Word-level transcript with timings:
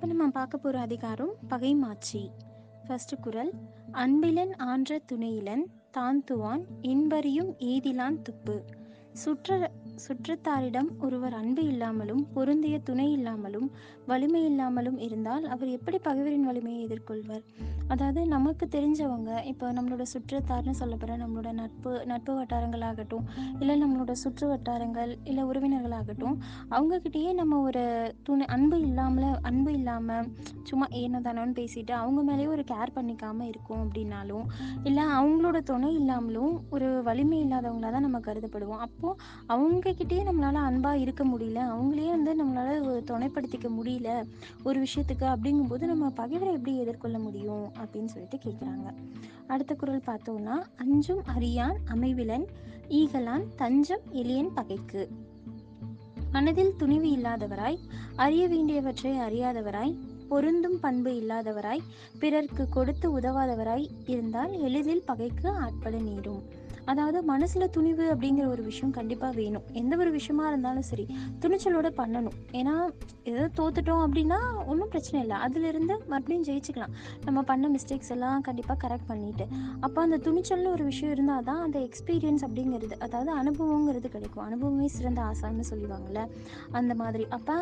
இப்போ 0.00 0.08
நம்ம 0.10 0.26
பார்க்க 0.28 0.58
போகிற 0.58 0.80
அதிகாரம் 0.80 1.30
பகைமாச்சி 1.48 2.30
ஃபர்ஸ்ட் 2.86 3.14
குரல் 3.20 3.50
அன்பிலன் 3.92 4.56
ஆன்ற 4.56 4.98
துணையிலன் 5.12 5.64
தான் 5.90 6.24
துவான் 6.30 6.62
இன்பறியும் 6.82 7.50
ஏதிலான் 7.58 8.22
துப்பு. 8.22 8.64
சுற்ற 9.12 9.70
சுற்றத்தாரிடம் 10.06 10.88
ஒருவர் 11.00 11.34
அன்பு 11.34 11.64
இல்லாமலும் 11.64 12.26
பொருந்திய 12.34 12.78
துணை 12.78 13.12
இல்லாமலும் 13.12 13.70
வலிமை 14.06 14.44
இல்லாமலும் 14.44 14.98
இருந்தால் 14.98 15.44
அவர் 15.44 15.68
எப்படி 15.68 15.98
பகைவரின் 15.98 16.44
வலிமையை 16.44 16.86
எதிர்கொள்வர்? 16.86 17.42
அதாவது 17.88 18.26
நமக்கு 18.26 18.68
தெரிஞ்சவங்க 18.70 19.44
இப்போ 19.44 19.72
நம்மளோட 19.72 20.02
சுற்றத்தார்னு 20.02 20.70
சொல்ல 20.70 21.16
நம்மளோட 21.16 21.52
நட்பு 21.52 22.06
நட்பு 22.06 22.42
வட்டாரங்களாகட்டும் 22.42 23.24
இல்லை 23.60 23.82
நம்மளோட 23.82 24.12
சுற்று 24.12 24.48
வட்டாரங்கள் 24.48 25.18
இல்லை 25.24 25.44
உறவினர்களாகட்டும் 25.44 26.36
அவங்கக்கிட்டேயே 26.70 27.32
நம்ம 27.32 27.60
ஒரு 27.60 28.14
துணை 28.22 28.46
அன்பு 28.46 28.80
இல்லாமல் 28.80 29.38
அன்பு 29.42 29.72
இல்லாமல் 29.72 30.28
சும்மா 30.62 30.86
ஏனோ 30.90 31.20
தானோன்னு 31.20 31.56
பேசிட்டு 31.60 31.90
அவங்க 31.90 32.22
மேலேயே 32.22 32.46
ஒரு 32.46 32.62
கேர் 32.62 32.94
பண்ணிக்காமல் 32.94 33.46
இருக்கும் 33.46 33.82
அப்படின்னாலும் 33.84 34.44
இல்லை 34.84 35.04
அவங்களோட 35.04 35.60
துணை 35.62 35.94
இல்லாமலும் 35.94 36.62
ஒரு 36.70 37.02
வலிமை 37.02 37.44
இல்லாதவங்களா 37.44 37.90
தான் 37.90 38.00
நம்ம 38.00 38.18
கருதப்படுவோம். 38.18 38.78
அப்போது 38.78 39.18
அவங்க 39.46 39.87
அவங்கக்கிட்டேயே 39.88 40.24
நம்மளால் 40.24 40.54
அன்பாக 40.54 40.96
இருக்க 40.96 41.24
முடியல. 41.24 41.58
அவங்களே 41.74 42.08
வந்து 42.08 42.44
நம்மளால் 42.44 43.02
துணைப்படுத்திக்க 43.04 43.70
முடியல. 43.82 44.22
ஒரு 44.64 44.82
விஷயத்துக்கு 44.82 45.22
அப்படிங்கும்போது 45.22 45.84
நம்ம 45.84 46.08
பகைவரை 46.10 46.54
எப்படி 46.54 46.78
எதிர்கொள்ள 46.78 47.18
முடியும்? 47.18 47.64
அப்படின்னு 47.64 48.04
சொல்லிட்டு 48.04 48.36
கேட்குறாங்க 48.36 48.94
அடுத்த 49.46 49.74
குரல் 49.74 50.02
பார்த்தோம்னா 50.06 50.62
அஞ்சும் 50.76 51.24
அறியான் 51.26 51.78
அமைவிலன் 51.84 52.46
ஈகலான் 52.88 53.42
தஞ்சம் 53.56 54.00
எளியன் 54.12 54.54
பகைக்கு. 54.54 55.10
மனதில் 56.32 56.76
துணிவு 56.76 57.06
இல்லாதவராய் 57.06 57.78
அறிய 58.16 58.48
வேண்டியவற்றை 58.48 59.12
அறியாதவராய் 59.12 59.96
பொருந்தும் 60.28 60.80
பண்பு 60.80 61.10
இல்லாதவராய் 61.10 61.80
பிறர்க்கு 62.18 62.68
கொடுத்து 62.68 63.20
உதவாதவராய் 63.20 63.88
இருந்தால் 64.06 64.52
எளிதில் 64.52 65.02
பகைக்கு 65.06 65.50
ஆட்பட 65.50 65.98
நேரும். 65.98 66.57
அதாவது 66.90 67.18
மனசுல 67.32 67.64
துணிவு 67.76 68.04
அப்படிங்கிற 68.12 68.46
ஒரு 68.54 68.62
விஷயம் 68.68 68.92
கண்டிப்பா 68.98 69.28
வேணும். 69.38 69.64
எந்த 69.80 69.94
ஒரு 70.02 70.10
விஷயமா 70.16 70.44
இருந்தாலும் 70.50 70.86
சரி 70.90 71.04
துணிச்சலோட 71.42 71.88
பண்ணணும். 72.00 72.36
ஏன்னா 72.60 72.74
ஏதோ 73.32 73.44
தோத்துட்டோம் 73.58 74.02
அப்படின்னா 74.04 74.38
ஒன்றும் 74.70 74.90
பிரச்சனை 74.92 75.18
இல்லை. 75.24 75.36
அதுல 75.46 75.66
இருந்து 75.72 75.94
மறுபடியும் 76.12 76.46
ஜெயிச்சுக்கலாம். 76.48 76.94
நம்ம 77.26 77.42
பண்ண 77.50 77.68
மிஸ்டேக்ஸ் 77.74 78.12
எல்லாம் 78.16 78.44
கண்டிப்பா 78.48 78.76
கரெக்ட் 78.84 79.08
பண்ணிட்டு. 79.10 79.46
அப்போ 79.86 79.98
அந்த 80.06 80.18
துணிச்சல்னு 80.26 80.70
ஒரு 80.76 80.84
விஷயம் 80.90 81.12
இருந்தால் 81.16 81.46
தான் 81.50 81.60
அந்த 81.66 81.78
எக்ஸ்பீரியன்ஸ் 81.88 82.44
அப்படிங்கிறது 82.48 82.96
அதாவது 83.06 83.32
அனுபவங்கிறது 83.40 84.10
கிடைக்கும். 84.16 84.44
அனுபவமே 84.48 84.88
சிறந்த 84.96 85.22
ஆசான்னு 85.30 85.66
சொல்லுவாங்கள்ல 85.72 86.22
அந்த 86.80 86.94
மாதிரி. 87.02 87.26
அப்போ 87.38 87.56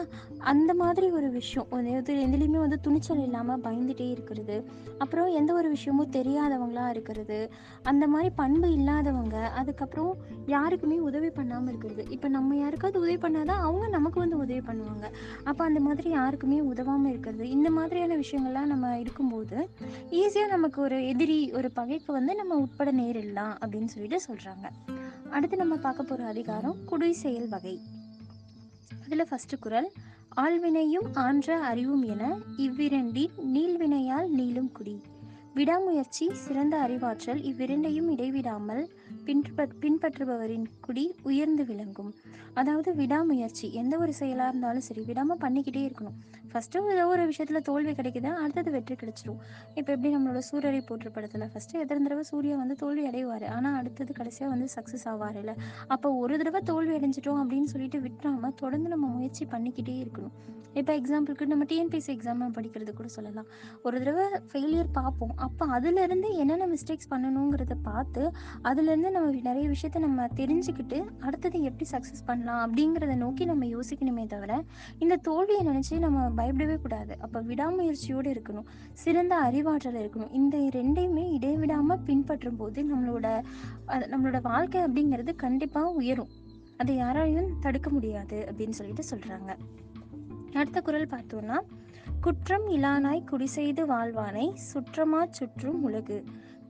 அந்த 0.55 0.71
மாதிரி 0.83 1.09
ஒரு 1.21 1.31
விஷயம் 1.39 1.85
எதுலேயுமே 1.99 2.59
வந்து 2.65 2.81
துணிச்சல் 2.87 3.25
இல்லாமல் 3.27 3.63
பயந்துட்டே 3.67 4.09
இருக்கிறது 4.15 4.57
அப்புறம் 5.05 5.31
எந்த 5.41 5.51
ஒரு 5.55 5.69
விஷயமும் 5.75 6.13
தெரியாதவங்களா 6.17 6.85
இருக்கிறது 6.95 7.39
அந்த 7.91 8.05
மாதிரி 8.13 8.31
பண்பு 8.41 8.69
இல்லாத 8.79 9.09
இல்லாதவங்க 9.17 9.51
அதுக்கப்புறம் 9.61 10.13
யாருக்குமே 10.47 10.97
உதவி 11.09 11.31
பண்ணாமல் 11.31 11.71
இருக்கிறது. 11.71 12.03
இப்போ 12.15 12.29
நம்ம 12.37 12.57
யாருக்காவது 12.57 12.99
உதவி 13.05 13.19
பண்ணாதான் 13.25 13.63
அவங்க 13.67 13.85
நமக்கு 13.89 14.19
வந்து 14.23 14.37
உதவி 14.45 14.63
பண்ணுவாங்க. 14.69 15.07
அப்போ 15.49 15.63
அந்த 15.65 15.81
மாதிரி 15.87 16.09
யாருக்குமே 16.11 16.59
உதவாமல் 16.73 17.11
இருக்கிறது 17.13 17.45
இந்த 17.57 17.71
மாதிரியான 17.71 18.17
விஷயங்கள்லாம் 18.23 18.71
நம்ம 18.73 18.93
இருக்கும்போது 18.99 19.57
ஈஸியாக 20.21 20.53
நமக்கு 20.55 20.81
ஒரு 20.87 20.99
எதிரி 21.13 21.39
ஒரு 21.59 21.71
பகைக்கு 21.71 22.11
வந்து 22.19 22.35
நம்ம 22.35 22.59
உட்பட 22.65 22.93
நேரிடலாம் 22.93 23.55
அப்படின்னு 23.63 23.93
சொல்லிட்டு 23.95 24.21
சொல்கிறாங்க 24.29 24.67
அடுத்து 25.31 25.63
நம்ம 25.63 25.77
பார்க்க 25.87 26.11
போகிற 26.11 26.29
அதிகாரம் 26.35 26.77
குடி 26.85 27.11
செயல் 27.25 27.49
வகை. 27.49 27.77
அதில் 29.05 29.29
ஃபஸ்ட்டு 29.31 29.63
குரல் 29.67 29.91
ஆழ்வினையும் 30.45 31.11
ஆன்ற 31.27 31.59
அறிவும் 31.71 32.07
என 32.13 32.25
இவ்விரண்டின் 32.65 33.37
நீள்வினையால் 33.55 34.31
நீளும் 34.39 34.73
குடி. 34.73 34.97
விடாமுயற்சி 35.59 36.25
சிறந்த 36.45 36.75
அறிவாற்றல் 36.85 37.39
இவ்விரண்டையும் 37.51 38.09
இடைவிடாமல் 38.15 38.83
பின்ப 39.27 39.65
பின்பற்றுபவரின் 39.83 40.67
குடி 40.87 41.05
உயர்ந்து 41.29 41.63
விளங்கும். 41.71 42.11
அதாவது 42.61 42.91
விடாமுயற்சி. 43.01 43.67
எந்த 43.81 43.95
ஒரு 44.03 44.13
செயலாக 44.19 44.51
இருந்தாலும் 44.51 44.85
சரி 44.89 45.03
விடாமல் 45.09 45.41
பண்ணிக்கிட்டே 45.45 45.83
இருக்கணும். 45.87 46.17
ஃபஸ்ட்டு 46.51 46.83
ஏதோ 46.93 47.05
ஒரு 47.15 47.23
விஷயத்தில் 47.31 47.67
தோல்வி 47.69 47.93
கிடைக்குது 47.99 48.31
அடுத்தது 48.43 48.71
வெற்றி 48.77 48.95
கிடைச்சிரும். 49.01 49.41
இப்போ 49.79 49.91
எப்படி 49.95 50.13
நம்மளோட 50.15 50.43
சூரியரை 50.51 50.83
போற்று 50.91 51.11
படத்தில்? 51.17 51.47
ஃபஸ்ட்டு 51.55 51.81
எத்தனை 51.85 52.01
தடவை 52.07 52.25
சூர்யா 52.33 52.57
வந்து 52.63 52.77
தோல்வி 52.83 53.05
அடைவார்? 53.11 53.47
ஆனால் 53.57 53.79
அடுத்தது 53.81 54.13
கடைசியாக 54.21 54.53
வந்து 54.55 54.69
சக்ஸஸ் 54.77 55.07
ஆவார் 55.13 55.39
இல்லை. 55.43 55.55
அப்போ 55.97 56.11
ஒரு 56.25 56.37
தடவை 56.43 56.63
தோல்வி 56.73 56.95
அடைஞ்சிட்டோம் 56.99 57.41
அப்படின்னு 57.45 57.71
சொல்லிட்டு 57.75 58.01
விட்டுறாம 58.07 58.53
தொடர்ந்து 58.63 58.91
நம்ம 58.95 59.09
முயற்சி 59.17 59.47
பண்ணிக்கிட்டே 59.55 59.97
இருக்கணும். 60.05 60.37
இப்போ 60.81 60.93
எக்ஸாம்பிளுக்கு 61.01 61.45
நம்ம 61.51 61.67
டிஎன்பிசி 61.69 62.11
எக்ஸாம் 62.15 62.41
படிக்கிறது 62.57 62.93
கூட 62.97 63.09
சொல்லலாம். 63.15 63.47
ஒரு 63.87 63.97
தடவை 64.01 64.25
ஃபெயிலியர் 64.51 64.91
பார்ப்போம். 64.99 65.33
அப்போ 65.47 65.65
அதுலேருந்து 65.77 66.31
என்னென்ன 66.43 66.67
மிஸ்டேக்ஸ் 66.73 67.11
பண்ணணுங்கிறத 67.13 67.77
பார்த்து 67.87 68.23
அதுலேருந்து 68.71 69.13
நம்ம 69.17 69.41
நிறைய 69.43 69.67
விஷயத்த 69.69 69.99
நம்ம 69.99 70.27
தெரிஞ்சுக்கிட்டு 70.37 70.99
அடுத்தது 71.21 71.59
எப்படி 71.63 71.89
சக்ஸஸ் 71.91 72.25
பண்ணலாம் 72.25 72.63
அப்படிங்கிறத 72.63 73.17
நோக்கி 73.17 73.45
நம்ம 73.45 73.65
யோசிக்கணுமே 73.67 74.27
தவிர 74.27 74.63
இந்த 74.99 75.17
தோல்வியை 75.17 75.63
நினச்சி 75.67 75.99
நம்ம 75.99 76.29
பயப்படவே 76.31 76.77
கூடாது. 76.83 77.17
அப்போ 77.21 77.43
விடாமுயற்சியோடு 77.43 78.31
இருக்கணும். 78.35 78.67
சிறந்த 78.93 79.35
அறிவாற்றல் 79.37 80.01
இருக்கணும். 80.05 80.33
இந்த 80.33 80.59
ரெண்டையுமே 80.59 81.25
இடைவிடாமல் 81.33 82.03
பின்பற்றும் 82.05 82.57
போது 82.57 82.83
நம்மளோட 82.83 83.29
நம்மளோட 83.87 84.41
வாழ்க்கை 84.43 84.83
அப்படிங்கிறது 84.85 85.35
கண்டிப்பாக 85.35 85.95
உயரும். 86.01 86.33
அதை 86.77 86.95
யாராலையும் 87.03 87.53
தடுக்க 87.61 87.91
முடியாது 87.91 88.39
அப்படின்னு 88.51 88.77
சொல்லிட்டு 88.79 89.05
சொல்கிறாங்க 89.11 89.51
அடுத்த 90.53 90.81
குரல் 90.81 91.13
பார்த்தோம்னா 91.15 91.59
குற்றம் 92.21 92.67
இலானாய் 92.69 93.25
குடிசெய்து 93.31 93.83
வாழ்வானை 93.87 94.47
சுற்றமா 94.73 95.21
சுற்றும் 95.31 95.83
உலகு. 95.83 96.19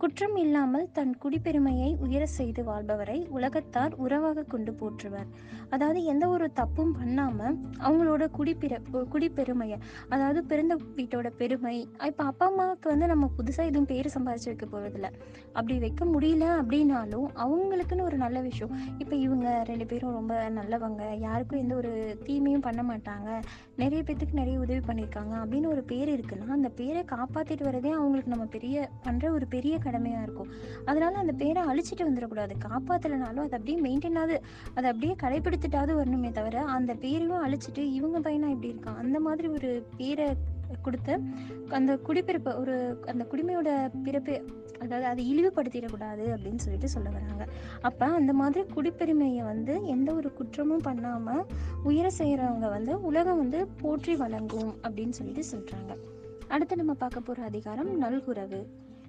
குற்றம் 0.01 0.35
இல்லாமல் 0.43 0.89
தன் 0.93 1.13
குடிப்பெருமையை 1.23 1.91
உயர 2.05 2.23
செய்து 2.39 2.63
வாழ்பவரை 2.65 3.17
உலகத்தார் 3.37 3.95
உறவாக 4.05 4.45
கொண்டு 4.53 4.73
போற்றுவர். 4.81 5.29
அதாவது 5.75 6.01
எந்த 6.13 6.25
ஒரு 6.29 6.47
தப்பும் 6.59 6.93
பண்ணாம 6.99 7.39
அவங்களோட 7.87 8.25
குடிப்பிற 8.37 8.75
குடிப்பெருமையை 9.13 9.79
அதாவது 10.09 10.41
பிறந்த 10.51 10.75
வீட்டோட 10.99 11.29
பெருமை 11.39 11.75
இப்போ 12.09 12.25
அப்பா 12.25 12.47
அம்மாவுக்கு 12.47 12.89
வந்து 12.93 13.07
நம்ம 13.13 13.31
புதுசாக 13.39 13.71
எதுவும் 13.71 13.89
பேர் 13.93 14.09
சம்பாதிச்சு 14.17 14.51
வைக்க 14.51 14.67
போறதில்ல. 14.75 15.11
அப்படி 15.53 15.79
வைக்க 15.79 16.05
முடியல 16.15 16.45
அப்படின்னாலும் 16.61 17.27
அவங்களுக்குன்னு 17.45 18.07
ஒரு 18.11 18.19
நல்ல 18.25 18.41
விஷயம். 18.49 18.75
இப்போ 18.99 19.15
இவங்க 19.17 19.47
ரெண்டு 19.71 19.87
பேரும் 19.93 20.17
ரொம்ப 20.19 20.35
நல்லவங்க 20.59 21.03
யாருக்கும் 21.27 21.63
எந்த 21.65 21.75
ஒரு 21.75 21.95
தீமையும் 22.27 22.67
பண்ண 22.69 22.83
மாட்டாங்க 22.91 23.31
நிறைய 23.83 24.03
பேத்துக்கு 24.03 24.41
நிறைய 24.43 24.59
உதவி 24.67 24.83
பண்ணியிருக்காங்க 24.91 25.35
அப்படின்னு 25.43 25.73
ஒரு 25.75 25.85
பேர் 25.93 26.15
இருக்குன்னா 26.17 26.51
அந்த 26.59 26.71
பேரை 26.83 27.03
காப்பாற்றிட்டு 27.15 27.69
வரதே 27.71 27.93
அவங்களுக்கு 28.01 28.35
நம்ம 28.37 28.49
பெரிய 28.57 28.89
பண்ணுற 29.07 29.27
ஒரு 29.39 29.49
பெரிய 29.57 29.75
கடமையாக 29.87 30.27
இருக்கும். 30.27 30.51
அதனால 30.91 31.13
அந்த 31.23 31.35
பேரை 31.43 31.63
அழிச்சிட்டு 31.71 32.09
வந்துடக்கூடாது. 32.09 32.57
காப்பாற்றலைனாலும் 32.67 33.45
அதை 33.47 33.55
அப்படியே 33.59 33.79
மெயின்டைனாவது 33.87 34.37
அதை 34.75 34.87
அப்படியே 34.93 35.15
கடைபிடித்துட்டாவது 35.25 35.95
வரணுமே 36.01 36.33
தவிர 36.41 36.65
அந்த 36.77 36.93
பேரையும் 37.05 37.47
அழிச்சிட்டு 37.47 37.85
இவங்க 37.99 38.19
பையனா 38.27 38.51
இப்படி 38.55 38.73
இருக்கான் 38.75 39.01
அந்த 39.05 39.19
மாதிரி 39.29 39.49
ஒரு 39.57 39.71
பேரை 40.01 40.29
கொடுத்து 40.87 41.15
அந்த 41.77 41.93
குடிப்பிறப்பு 42.07 42.53
ஒரு 42.61 42.75
அந்த 43.13 43.23
குடிமையோட 43.33 43.71
பிறப்பு 44.07 44.35
அதாவது 44.85 45.07
அதை 45.11 45.23
இழிவுபடுத்திடக்கூடாது 45.33 46.25
அப்படின்னு 46.35 46.63
சொல்லிட்டு 46.65 46.89
சொல்ல 46.95 47.09
வராங்க. 47.15 47.45
அப்போ 47.89 48.07
அந்த 48.19 48.33
மாதிரி 48.41 48.63
குடிப்பெருமையை 48.75 49.43
வந்து 49.51 49.75
எந்த 49.95 50.09
ஒரு 50.15 50.29
குற்றமும் 50.39 50.85
பண்ணாமல் 50.89 51.45
உயர 51.91 52.09
செய்கிறவங்க 52.19 52.69
வந்து 52.77 52.95
உலகம் 53.11 53.41
வந்து 53.43 53.61
போற்றி 53.83 54.15
வழங்கும் 54.23 54.73
அப்படின்னு 54.85 55.19
சொல்லிட்டு 55.19 55.45
சொல்கிறாங்க 55.53 55.95
அடுத்து 56.55 56.83
நம்ம 56.83 56.95
பார்க்க 57.05 57.29
போகிற 57.29 57.45
அதிகாரம் 57.51 57.93
நல்குறவு. 58.03 58.61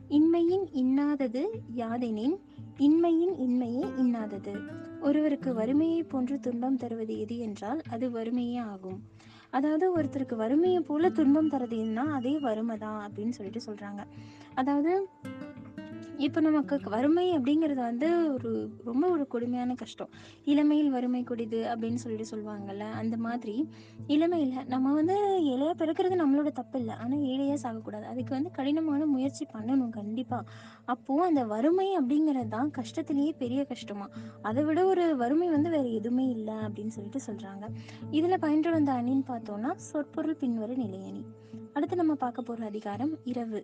இன்மையின் 0.09 0.65
இன்னாதது 0.73 1.41
யாதெனின் 1.75 2.35
இன்மையின் 2.77 3.33
இன்மையே 3.37 3.85
இன்னாதது. 3.97 4.53
ஒருவருக்கு 5.01 5.53
வறுமையை 5.53 6.03
போன்று 6.03 6.39
துன்பம் 6.39 6.77
தருவது 6.77 7.19
எது 7.19 7.37
என்றால் 7.37 7.81
அது 7.89 8.09
வறுமையே 8.09 8.57
ஆகும். 8.57 9.03
அதாவது 9.49 9.85
ஒருத்தருக்கு 9.97 10.35
வறுமையை 10.35 10.79
போல 10.79 11.09
துன்பம் 11.09 11.49
தரதுன்னா 11.49 12.05
அதே 12.11 12.39
வறுமை 12.39 12.77
தான் 12.77 13.09
அப்படின்னு 13.09 13.29
சொல்லிட்டு 13.29 13.73
சொல்றாங்க. 13.73 14.03
அதாவது 14.55 15.07
இப்போ 16.25 16.39
நமக்கு 16.41 16.75
வறுமை 16.89 17.23
அப்படிங்கிறது 17.35 17.81
வந்து 17.81 18.07
ஒரு 18.33 18.51
ரொம்ப 18.85 19.03
ஒரு 19.09 19.27
கொடுமையான 19.27 19.71
கஷ்டம். 19.73 20.09
இளமையில் 20.45 20.89
வறுமை 20.89 21.23
கொடிது 21.23 21.59
அப்படின்னு 21.71 21.99
சொல்லிட்டு 22.03 22.29
சொல்லுவாங்கல்ல 22.31 22.85
அந்த 23.01 23.15
மாதிரி. 23.17 23.55
இளமையில் 24.07 24.55
நம்ம 24.65 24.93
வந்து 24.93 25.15
இலையா 25.51 25.73
பிறக்கிறது 25.81 26.15
நம்மளோட 26.21 26.51
தப்பு 26.51 26.79
இல்லை 26.79 26.95
ஆனால் 26.95 27.23
ஏழையாக 27.31 27.59
சாகக்கூடாது. 27.63 28.03
அதுக்கு 28.03 28.33
வந்து 28.33 28.51
கடினமான 28.51 29.05
முயற்சி 29.05 29.45
பண்ணணும் 29.55 29.89
கண்டிப்பாக 29.89 30.45
அப்போது 30.85 31.25
அந்த 31.25 31.43
வறுமை 31.45 31.87
அப்படிங்கிறது 31.99 32.47
தான் 32.47 32.71
கஷ்டத்திலேயே 32.71 33.33
பெரிய 33.43 33.63
கஷ்டமா. 33.63 34.07
அதை 34.41 34.63
விட 34.63 34.85
ஒரு 34.85 35.15
வறுமை 35.15 35.49
வந்து 35.49 35.69
வேறு 35.69 35.91
எதுவுமே 35.93 36.27
இல்லை 36.29 36.57
அப்படின்னு 36.67 36.95
சொல்லிட்டு 36.97 37.21
சொல்கிறாங்க 37.27 37.67
இதில் 38.11 38.39
பயின்று 38.39 38.71
வந்த 38.71 38.91
அணின்னு 38.91 39.27
பார்த்தோம்னா 39.33 39.73
சொற்பொருள் 39.89 40.41
பின்வரும் 40.43 40.83
நிலையணி 40.85 41.23
அடுத்து 41.73 41.95
நம்ம 41.95 42.15
பார்க்க 42.15 42.41
போகிற 42.41 42.65
அதிகாரம் 42.65 43.13
இரவு. 43.25 43.61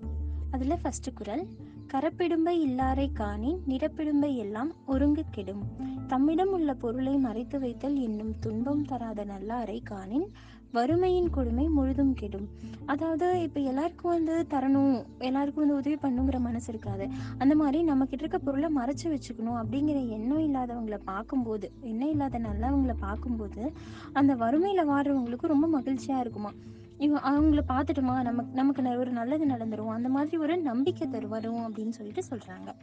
அதில் 0.52 0.82
ஃபஸ்ட்டு 0.82 1.12
குரல் 1.14 1.46
கரப்பிடும்பை 1.94 2.54
இல்லாரை 2.68 3.12
காணின் 3.14 3.58
நிறப்பிடும்பை 3.68 4.36
எல்லாம் 4.36 4.72
ஒருங்கு 4.86 5.24
கெடும். 5.32 5.62
தம்மிடம் 6.08 6.52
உள்ள 6.52 6.74
பொருளை 6.74 7.18
மறைத்து 7.18 7.60
வைத்தல் 7.60 7.96
என்னும் 7.96 8.32
துன்பம் 8.40 8.82
தராத 8.86 9.26
நல்லாரை 9.26 9.84
காணின் 9.84 10.26
வறுமையின் 10.72 11.30
கொடுமை 11.30 11.68
முழுதும் 11.68 12.14
கெடும். 12.14 12.48
அதாவது 12.86 13.42
இப்போ 13.42 13.60
எல்லாருக்கும் 13.60 14.12
வந்து 14.12 14.48
தரணும் 14.50 14.96
எல்லாருக்கும் 15.20 15.64
வந்து 15.64 15.78
உதவி 15.78 15.96
பண்ணுங்கிற 15.96 16.40
மனசு 16.40 16.70
இருக்காது. 16.74 17.08
அந்த 17.38 17.56
மாதிரி 17.56 17.84
நம்ம 17.84 18.06
கிட்ட 18.06 18.24
இருக்க 18.26 18.38
பொருளை 18.38 18.70
மறைச்சு 18.78 19.08
வச்சுக்கணும் 19.14 19.60
அப்படிங்கிற 19.62 20.10
எண்ணம் 20.10 20.46
இல்லாதவங்களை 20.48 21.00
பார்க்கும்போது 21.06 21.72
எண்ணம் 21.82 22.10
இல்லாத 22.10 22.40
நல்லவங்களை 22.40 22.96
பார்க்கும்போது 23.00 23.74
அந்த 24.14 24.34
வறுமையில 24.36 24.86
வாடுறவங்களுக்கு 24.92 25.54
ரொம்ப 25.56 25.80
மகிழ்ச்சியா 25.80 26.20
இருக்குமா? 26.20 26.54
இவங்க 26.98 27.30
அவங்கள 27.30 27.60
பார்த்துட்டுமா? 27.68 28.22
நமக்கு 28.22 28.52
நமக்கு 28.52 28.98
ஒரு 28.98 29.12
நல்லது 29.12 29.46
நடந்துரும். 29.46 29.88
அந்த 29.88 30.10
மாதிரி 30.10 30.38
ஒரு 30.38 30.58
நம்பிக்கை 30.58 31.08
தரு 31.08 31.28
வரும் 31.28 31.60
அப்படின்னு 31.60 31.90
சொல்லிட்டு 31.90 32.24
சொல்றாங்க. 32.30 32.76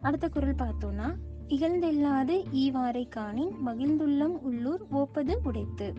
அடுத்த 0.00 0.28
குரல் 0.28 0.54
பார்த்தோம்னா 0.54 1.14
இகழ்ந்தில்லாது 1.48 2.44
ஈவாரை 2.52 3.08
காணின் 3.08 3.52
மகிழ்ந்துள்ளம் 3.66 4.38
உள்ளூர் 4.40 4.82
ஓப்பது 4.92 5.36
உடைத்து. 5.42 5.92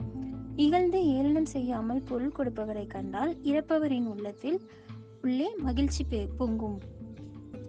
இகழ்ந்து 0.55 1.05
ஏளனம் 1.05 1.45
செய்யாமல் 1.45 2.01
பொருள் 2.01 2.33
கொடுப்பவரை 2.37 2.87
கண்டால் 2.87 3.37
இறப்பவரின் 3.43 4.05
உள்ளத்தில் 4.05 4.61
உள்ளே 5.21 5.55
மகிழ்ச்சி 5.57 6.05
பொங்கும். 6.37 6.79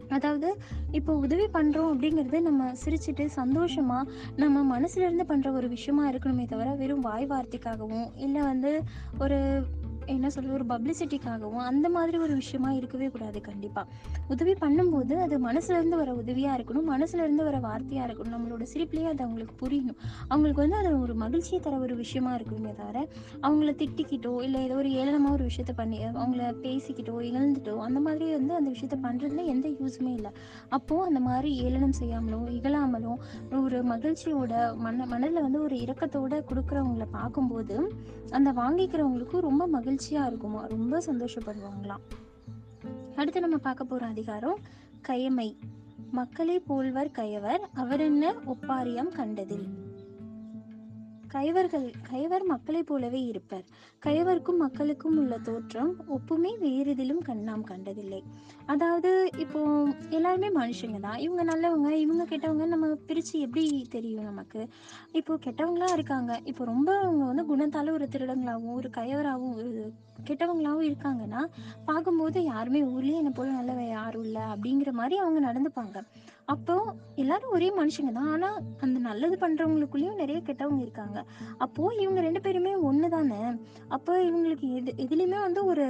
அதாவது 0.08 0.56
இப்போ 0.90 1.14
உதவி 1.14 1.44
பண்றோம் 1.44 1.90
அப்படிங்கிறது 1.92 2.40
நம்ம 2.40 2.72
சிரிச்சுட்டு 2.84 3.28
சந்தோஷமா 3.36 4.02
நம்ம 4.36 4.80
மனசுல 4.80 4.96
இருந்து 4.96 5.26
பண்ற 5.26 5.52
ஒரு 5.52 5.68
விஷயமா 5.68 6.10
இருக்கணுமே 6.10 6.48
தவிர 6.48 6.74
வெறும் 6.74 7.00
வாய் 7.00 7.26
வார்த்தைக்காகவும் 7.26 8.08
இல்லை 8.16 8.40
வந்து 8.42 8.82
ஒரு 9.18 9.64
என்ன 10.06 10.30
சொல்ல 10.30 10.52
ஒரு 10.52 10.64
பப்ளிசிட்டிக்காகவும் 10.64 11.64
அந்த 11.70 11.88
மாதிரி 11.88 12.18
ஒரு 12.18 12.34
விஷயமா 12.34 12.72
இருக்கவே 12.72 13.08
கூடாது 13.08 13.40
கண்டிப்பா. 13.40 13.86
உதவி 14.28 14.52
பண்ணும்போது 14.52 15.14
அது 15.16 15.38
மனசுல 15.46 15.70
இருந்து 15.70 15.96
வர 15.96 16.12
உதவியா 16.12 16.52
இருக்கணும் 16.58 16.88
மனசுல 16.90 17.14
இருந்து 17.14 17.44
வர 17.44 17.58
வார்த்தையா 17.58 18.04
இருக்கணும் 18.06 18.34
நம்மளோட 18.36 18.66
சிரிப்புலேயே 18.72 19.04
அது 19.04 19.24
அவங்களுக்கு 19.24 19.66
புரியணும். 19.66 19.98
அவங்களுக்கு 20.28 20.62
வந்து 20.62 20.76
அது 20.76 21.00
ஒரு 21.00 21.14
மகிழ்ச்சியை 21.14 21.60
தர 21.60 21.78
ஒரு 21.78 21.96
விஷயமா 21.96 22.34
இருக்குமே 22.34 22.74
தவிர 22.74 23.08
அவங்கள 23.42 23.74
திட்டிக்கிட்டோ 23.82 24.42
இல்லை 24.42 24.62
ஏதோ 24.62 24.74
ஒரு 24.74 24.88
ஏளனமா 24.88 25.30
ஒரு 25.30 25.44
விஷயத்த 25.44 25.72
பண்ணி 25.72 26.04
அவங்கள 26.04 26.50
பேசிக்கிட்டோ 26.64 27.16
இகழ்ந்துட்டோ 27.28 27.76
அந்த 27.76 28.00
மாதிரி 28.00 28.32
வந்து 28.32 28.54
அந்த 28.54 28.70
விஷயத்த 28.70 28.98
பண்றதுல 29.06 29.44
எந்த 29.44 29.68
யூஸுமே 29.68 30.12
இல்லை. 30.14 30.30
அப்போ 30.68 31.04
அந்த 31.04 31.20
மாதிரி 31.20 31.56
ஏளனம் 31.56 31.96
செய்யாமலோ 32.00 32.40
இகழாமலோ 32.58 33.14
ஒரு 33.62 33.84
மகிழ்ச்சியோட 33.84 34.76
மன 34.76 35.06
மனதில் 35.06 35.42
வந்து 35.42 35.62
ஒரு 35.62 35.76
இரக்கத்தோட 35.76 36.42
கொடுக்குறவங்கள 36.50 37.06
பார்க்கும்போது 37.10 37.76
அந்த 38.30 38.52
வாங்கிக்கிறவங்களுக்கு 38.52 39.38
ரொம்ப 39.40 39.66
மகிழ்ச்சி 39.66 39.90
மகிழ்ச்சியா 39.92 40.26
இருக்குமா? 40.26 40.66
ரொம்ப 40.66 41.02
சந்தோஷப்படுவாங்களாம். 41.06 42.00
அடுத்து 43.16 43.40
நம்ம 43.40 43.56
பார்க்க 43.56 43.84
போற 43.84 44.06
அதிகாரம் 44.06 44.58
கயமை. 45.08 45.56
மக்களை 46.10 46.60
போல்வர் 46.60 47.10
கயவர் 47.10 47.60
அவரென்ன 47.76 48.34
ஒப்பாரியம் 48.46 49.08
கண்டதில். 49.08 49.91
கைவர்கள் 51.34 51.86
கைவர் 52.10 52.44
மக்களைப் 52.44 52.88
போலவே 52.90 53.20
இருப்பர். 53.22 53.64
கைவர்க்கும் 54.06 54.60
மக்களுக்கும் 54.64 55.18
உள்ள 55.20 55.34
தோற்றம் 55.38 55.92
ஒப்புமே 56.16 56.52
வேறெதிலும் 56.64 57.22
கண்ணாம் 57.28 57.64
கண்டதில்லை. 57.70 58.20
அதாவது 58.66 59.10
இப்போ 59.38 59.60
எல்லாருமே 60.10 60.50
மனுஷங்க 60.60 61.00
தான். 61.00 61.18
இவங்க 61.18 61.44
நல்லவங்க 61.44 61.90
இவங்க 62.04 62.24
கெட்டவங்க 62.24 62.66
நம்ம 62.74 62.88
பிரிச்சு 63.08 63.34
எப்படி 63.46 63.64
தெரியும் 63.90 64.28
நமக்கு? 64.30 64.62
இப்போ 65.12 65.38
கெட்டவங்களா 65.46 65.90
இருக்காங்க. 65.92 66.40
இப்போ 66.44 66.64
ரொம்ப 66.64 66.90
அவங்க 67.00 67.24
வந்து 67.30 67.44
குணத்தால 67.50 67.92
ஒரு 67.92 68.08
திருடங்களாகவும் 68.08 68.78
ஒரு 68.80 68.90
கைவராகவும் 68.98 69.54
ஒரு 69.54 69.92
கெட்டவங்களாகவும் 70.28 70.88
இருக்காங்கன்னா 70.90 71.40
பார்க்கும்போது 71.84 72.38
யாருமே 72.44 72.80
ஊர்லேயே 72.92 73.20
என்ன 73.22 73.30
போல 73.30 73.48
நல்லவ 73.50 73.86
யாரும் 73.88 74.24
இல்லை 74.24 74.42
அப்படிங்கிற 74.52 74.90
மாதிரி 75.00 75.16
அவங்க 75.22 75.40
நடந்துப்பாங்க. 75.48 75.98
அப்போ 76.44 76.74
எல்லாரும் 77.14 77.54
ஒரே 77.56 77.68
மனுஷங்க 77.78 78.12
தான். 78.12 78.30
ஆனா 78.32 78.48
அந்த 78.80 78.98
நல்லது 79.22 79.36
பண்ணுறவங்களுக்குள்ளேயும் 79.42 80.20
நிறைய 80.22 80.38
கெட்டவங்க 80.46 80.80
இருக்காங்க. 80.80 81.18
அப்போ 81.58 81.82
இவங்க 82.00 82.20
ரெண்டு 82.20 82.40
பேருமே 82.40 82.74
ஒன்று 82.88 83.08
தானே 83.08 83.40
அப்போ 83.88 84.12
இவங்களுக்கு 84.22 84.66
எது 84.78 84.94
எதுலேயுமே 85.04 85.38
வந்து 85.40 85.60
ஒரு 85.64 85.84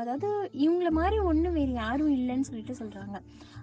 அதாவது 0.00 0.28
இவங்கள 0.64 0.88
மாதிரி 0.98 1.16
ஒன்றும் 1.30 1.56
வேறு 1.58 1.72
யாரும் 1.72 2.14
இல்லைன்னு 2.16 2.48
சொல்லிட்டு 2.48 2.74
சொல்கிறாங்க 2.80 3.16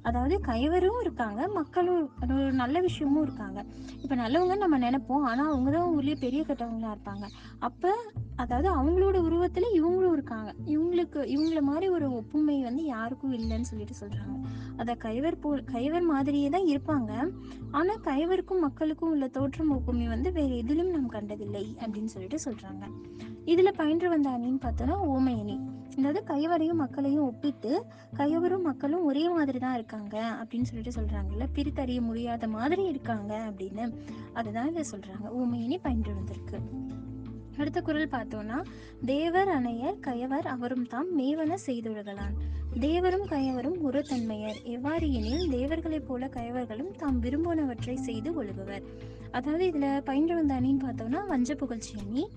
அதாவது 0.07 0.35
கைவரும் 0.47 0.99
இருக்காங்க 1.03 1.41
மக்களும் 1.57 2.01
அது 2.21 2.31
ஒரு 2.39 2.51
நல்ல 2.53 2.81
விஷயமும் 2.81 3.23
இருக்காங்க. 3.27 3.59
இப்போ 4.01 4.15
நல்லவங்க 4.15 4.55
நம்ம 4.63 4.77
நினைப்போம் 4.77 5.23
ஆனால் 5.29 5.49
அவங்க 5.51 5.69
தான் 5.71 5.87
ஊர்லேயே 5.93 6.17
பெரிய 6.25 6.41
கட்டவங்களா 6.49 6.91
இருப்பாங்க. 6.95 7.25
அப்போ 7.67 7.91
அதாவது 8.35 8.67
அவங்களோட 8.79 9.17
உருவத்தில் 9.27 9.67
இவங்களும் 9.79 10.15
இருக்காங்க. 10.17 10.49
இவங்களுக்கு 10.73 11.19
இவங்கள 11.35 11.61
மாதிரி 11.61 11.87
ஒரு 11.89 12.09
ஒப்புமை 12.19 12.57
வந்து 12.63 12.83
யாருக்கும் 12.95 13.35
இல்லைன்னு 13.39 13.69
சொல்லிட்டு 13.71 13.95
சொல்கிறாங்க 14.01 14.35
அதை 14.81 14.95
கைவர் 15.05 15.41
போல் 15.43 15.63
கைவர் 15.73 16.05
மாதிரியே 16.13 16.49
தான் 16.55 16.69
இருப்பாங்க. 16.73 17.11
ஆனால் 17.71 18.03
கைவருக்கும் 18.09 18.63
மக்களுக்கும் 18.67 19.11
உள்ள 19.13 19.27
தோற்றம் 19.37 19.73
ஒப்புமை 19.77 20.07
வந்து 20.15 20.31
வேறு 20.31 20.55
எதிலும் 20.63 20.93
நாம் 20.95 21.13
கண்டதில்லை 21.17 21.65
அப்படின்னு 21.81 22.13
சொல்லிட்டு 22.15 22.39
சொல்கிறாங்க 22.47 22.85
இதில் 23.53 23.77
பயின்று 23.79 24.07
வந்த 24.09 24.29
அணின்னு 24.35 24.61
பார்த்தோன்னா 24.63 24.95
ஓமையணி. 25.15 25.57
அதாவது 25.97 26.23
கைவரையும் 26.23 26.77
மக்களையும் 26.77 27.23
ஒப்பிட்டு 27.23 27.85
கைவரும் 28.17 28.61
மக்களும் 28.61 29.05
ஒரே 29.05 29.29
மாதிரி 29.29 29.59
தான் 29.59 29.73
இருக்காங்க 29.73 30.37
அப்படின்னு 30.43 30.61
சொல்லிட்டு 30.61 31.01
சொல்றாங்கல்ல. 31.01 31.45
பிரித்தறிய 31.55 32.01
முடியாத 32.01 32.47
மாதிரி 32.47 32.83
இருக்காங்க 32.83 33.51
அப்படின்னு. 33.51 33.93
அதுதான் 34.33 34.69
இதை 34.69 34.83
சொல்றாங்க. 34.91 35.25
ஊமையினி 35.25 35.77
பயின்று 35.81 36.13
வந்திருக்கு 36.13 36.59
அடுத்த 37.57 37.81
குரல் 37.81 38.07
பார்த்தோம்னா 38.07 38.63
தேவர் 39.05 39.47
அணையர் 39.47 39.99
கயவர் 39.99 40.45
அவரும் 40.45 40.87
தாம் 40.87 41.19
மேவன 41.19 41.57
செய்தொழுகலான். 41.65 42.35
தேவரும் 42.79 43.27
கயவரும் 43.27 43.81
ஒரு 43.81 44.03
தன்மையர் 44.03 44.61
எவ்வாறு 44.63 45.13
எனில் 45.13 45.49
தேவர்களைப் 45.49 46.07
போல 46.07 46.25
கயவர்களும் 46.25 46.95
தாம் 46.97 47.23
விரும்புவனவற்றை 47.23 47.93
செய்து 47.93 48.43
ஒழுகுவர். 48.43 48.83
அதாவது 49.31 49.65
இதுல 49.65 50.01
பயின்று 50.01 50.35
வந்த 50.35 50.53
அணின்னு 50.53 50.83
பார்த்தோம்னா 50.83 51.27
வஞ்ச 51.27 51.55
புகழ்ச்சி 51.55 51.99
அணி. 51.99 52.27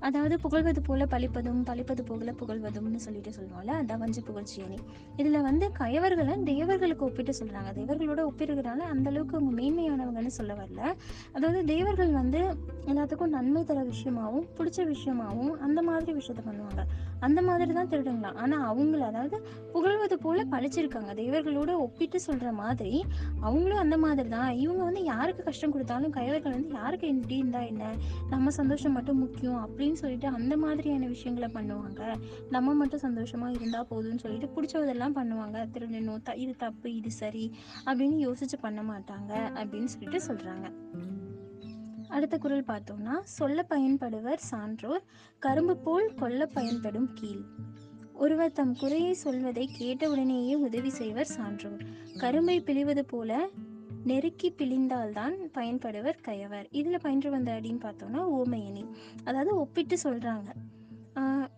அதாவது 0.00 0.40
புகழ்வது 0.40 0.82
போல 0.82 1.06
பழிப்பதும் 1.06 1.62
பழிப்பது 1.62 2.04
போல 2.04 2.32
புகழ்வதும்னு 2.32 2.96
சொல்லிட்டு 2.96 3.30
சொல்லுவோம்ல 3.30 3.72
அதான் 3.72 3.98
வஞ்ச 3.98 4.20
புகழ்ச்சி 4.20 4.62
அணி. 4.62 4.78
இதுல 5.16 5.40
வந்து 5.40 5.72
கயவர்களை 5.78 6.42
தேவர்களுக்கு 6.42 7.04
ஒப்பிட்டு 7.04 7.32
சொல்றாங்க. 7.40 7.72
தேவர்களோட 7.72 8.20
ஒப்பிடுறதுனால 8.30 8.78
அந்த 8.78 9.10
அளவுக்கு 9.10 9.36
அவங்க 9.36 9.62
மேன்மையானவங்கன்னு 9.62 10.26
சொல்ல 10.26 10.54
வரல. 10.54 10.82
அதாவது 11.32 11.64
தேவர்கள் 11.64 12.12
வந்து 12.12 12.40
எல்லாத்துக்கும் 12.86 13.34
நன்மை 13.36 13.64
தர 13.64 13.82
விஷயமாவும் 13.82 14.46
பிடிச்ச 14.58 14.80
விஷயமாவும் 14.86 15.52
அந்த 15.58 15.82
மாதிரி 15.82 16.12
விஷயத்த 16.12 16.42
பண்ணுவாங்க. 16.48 16.82
அந்த 17.20 17.42
மாதிரி 17.42 17.72
தான் 17.72 17.88
திருடுங்களாம் 17.88 18.34
ஆனா 18.34 18.72
அவங்கள 18.72 18.98
அதாவது 19.00 19.36
புகழ்வது 19.72 20.18
போல 20.18 20.44
பழிச்சிருக்காங்க. 20.44 21.14
தேவர்களோட 21.14 21.72
ஒப்பிட்டு 21.76 22.20
சொல்ற 22.26 22.52
மாதிரி 22.52 23.04
அவங்களும் 23.40 23.78
அந்த 23.78 23.96
மாதிரி 23.96 24.28
தான். 24.28 24.50
இவங்க 24.54 24.84
வந்து 24.84 25.02
யாருக்கு 25.02 25.42
கஷ்டம் 25.42 25.72
கொடுத்தாலும் 25.72 26.10
கைவர்கள் 26.10 26.52
வந்து 26.52 26.74
யாருக்கு 26.74 27.08
எப்படி 27.08 27.36
இருந்தா 27.36 27.60
என்ன? 27.60 27.84
நம்ம 28.30 28.50
சந்தோஷம் 28.50 28.92
மட்டும் 28.92 29.18
முக்கியம் 29.18 29.61
அப்படின்னு 29.66 29.92
சொல்லிட்டு 29.92 30.26
அந்த 30.26 30.56
மாதிரியான 30.56 31.06
விஷயங்களை 31.06 31.54
பண்ணுவாங்க. 31.54 32.20
நம்ம 32.50 32.74
மட்டும் 32.74 33.00
சந்தோஷமா 33.00 33.50
இருந்தா 33.50 33.86
போதும்னு 33.90 34.18
சொல்லிட்டு 34.18 34.62
பிடிச்சதெல்லாம் 34.62 35.12
பண்ணுவாங்க. 35.14 35.66
திருடணும் 35.72 36.22
த- 36.22 36.34
இது 36.34 36.54
தப்பு 36.58 36.94
இது 36.94 37.10
சரி 37.10 37.54
அப்படின்னு 37.86 38.32
யோசிச்சு 38.32 38.60
பண்ண 38.60 38.82
மாட்டாங்க 38.82 39.32
அப்படின்னு 39.32 39.84
சொல்லிட்டு 39.84 40.26
சொல்றாங்க. 40.26 40.72
அடுத்த 42.08 42.38
குரல் 42.38 42.64
பார்த்தோம்னா 42.64 43.20
சொல்ல 43.22 43.62
பயன்படுவர் 43.62 44.38
சான்றோர் 44.38 45.02
கரும்பு 45.38 45.76
போல் 45.76 46.14
கொல்ல 46.14 46.46
பயன்படும் 46.46 47.10
கீழ். 47.14 47.42
ஒருவர் 48.12 48.52
தம் 48.52 48.76
குறையை 48.76 49.12
சொல்வதை 49.12 49.68
கேட்டவுடனேயே 49.78 50.54
உதவி 50.54 50.90
செய்வர் 50.90 51.26
சான்றோர். 51.26 51.82
கரும்பை 52.18 52.60
பிழிவது 52.60 53.02
போல 53.02 53.48
நெருக்கி 54.04 54.54
பிழிந்தால்தான் 54.58 55.34
பயன்படுவர் 55.52 56.20
கயவர். 56.24 56.68
இதுல 56.72 56.98
பயின்று 56.98 57.30
வந்த 57.30 57.52
அடின்னு 57.52 57.80
பார்த்தோம்னா 57.80 58.26
ஓமையணி. 58.38 58.86
அதாவது 59.24 59.56
ஒப்பிட்டு 59.56 59.96
சொல்றாங்க. 60.04 60.52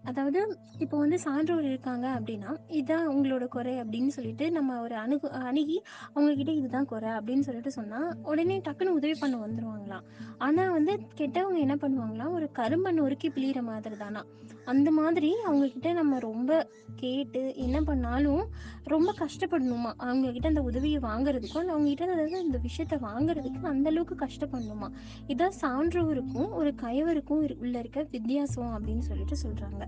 அதாவது 0.04 0.40
இப்போ 0.78 0.96
வந்து 0.98 1.18
சான்றோர் 1.18 1.64
இருக்காங்க 1.64 2.06
அப்படின்னா 2.08 2.50
இதுதான் 2.68 3.06
உங்களோட 3.08 3.48
குறை 3.48 3.74
அப்படின்னு 3.78 4.06
சொல்லிட்டு 4.06 4.50
நம்ம 4.50 4.80
ஒரு 4.80 4.94
அணுகு 4.94 5.28
அணுகி 5.42 5.76
அவங்கக்கிட்ட 6.14 6.52
இதுதான் 6.54 6.84
குறை 6.84 7.10
அப்படின்னு 7.10 7.40
சொல்லிட்டு 7.40 7.70
சொன்னால் 7.70 8.08
உடனே 8.22 8.56
டக்குன்னு 8.58 8.96
உதவி 8.96 9.16
பண்ண 9.20 9.36
வந்துருவாங்களாம் 9.36 10.06
ஆனால் 10.38 10.70
வந்து 10.70 10.94
கெட்டவங்க 11.16 11.58
என்ன 11.58 11.76
பண்ணுவாங்களாம் 11.76 12.32
ஒரு 12.32 12.50
கரும்பை 12.52 12.92
நொறுக்கி 12.92 13.30
பிழிகிற 13.30 13.62
மாதிரி 13.62 13.96
தானா? 13.96 14.22
அந்த 14.66 14.90
மாதிரி 14.90 15.30
அவங்கக்கிட்ட 15.46 15.92
நம்ம 15.92 16.18
ரொம்ப 16.18 16.50
கேட்டு 16.96 17.54
என்ன 17.56 17.82
பண்ணாலும் 17.82 18.44
ரொம்ப 18.84 19.14
கஷ்டப்படணுமா? 19.18 19.90
அவங்கக்கிட்ட 19.98 20.46
அந்த 20.46 20.62
உதவியை 20.62 21.00
வாங்குறதுக்கும் 21.00 21.62
இல்லை 21.62 21.74
அவங்ககிட்ட 21.74 22.06
அதாவது 22.08 22.44
இந்த 22.44 22.58
விஷயத்த 22.58 22.98
வாங்குறதுக்கு 23.00 23.60
அந்த 23.66 23.88
அளவுக்கு 23.90 24.16
கஷ்டப்படணுமா? 24.26 24.88
இதான் 25.28 25.56
சான்றோருக்கும் 25.62 26.50
ஒரு 26.52 26.74
கயவருக்கும் 26.82 27.42
உள்ள 27.56 27.78
இருக்க 27.78 28.06
வித்தியாசம் 28.10 28.72
அப்படின்னு 28.76 28.98
சொல்லிட்டு 28.98 29.36
சொல்கிறாங்க 29.44 29.84